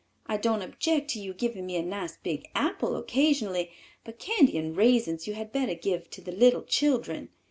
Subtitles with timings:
[0.25, 3.69] I don't object to your giving me a nice big apple occasionally,
[4.03, 7.29] but candy and raisins you had better give to the little children.